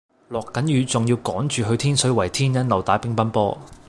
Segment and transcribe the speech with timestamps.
[0.29, 3.55] 落緊雨仲要趕住去天水圍天恩路打乒乓波